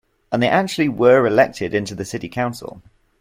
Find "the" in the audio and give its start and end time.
1.93-2.05